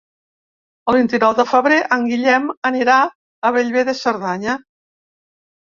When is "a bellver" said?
3.05-3.87